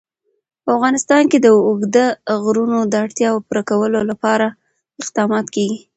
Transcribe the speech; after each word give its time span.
په 0.63 0.69
افغانستان 0.77 1.23
کې 1.31 1.37
د 1.41 1.47
اوږده 1.67 2.05
غرونه 2.43 2.77
د 2.87 2.93
اړتیاوو 3.03 3.43
پوره 3.45 3.63
کولو 3.69 3.99
لپاره 4.11 4.45
اقدامات 5.01 5.45
کېږي. 5.55 5.79